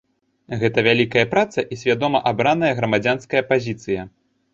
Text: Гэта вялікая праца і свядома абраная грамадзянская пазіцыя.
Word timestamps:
Гэта 0.61 0.83
вялікая 0.87 1.25
праца 1.33 1.59
і 1.75 1.77
свядома 1.81 2.21
абраная 2.31 2.71
грамадзянская 2.79 3.43
пазіцыя. 3.53 4.01